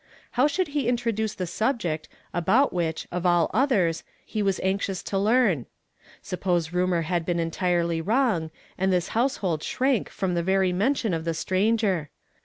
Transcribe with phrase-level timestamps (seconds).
[0.31, 5.03] How should he intro duce the subject about which, of all others, he was anxious
[5.03, 5.67] to learn?
[6.23, 11.23] Suj)p()se rumor had been entirely wrong, and this household shrank from the very mention of
[11.23, 12.09] the stranger?